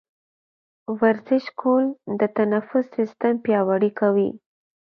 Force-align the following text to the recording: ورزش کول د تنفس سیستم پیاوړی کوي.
ورزش 0.99 1.45
کول 1.59 1.85
د 2.19 2.21
تنفس 2.37 2.85
سیستم 2.97 3.33
پیاوړی 3.45 3.91
کوي. 3.99 4.29